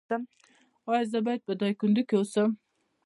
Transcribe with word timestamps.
ایا 0.89 1.01
زه 1.11 1.19
باید 1.25 1.41
په 1.47 1.53
دایکندی 1.59 2.03
کې 2.07 2.15
اوسم؟ 2.17 2.49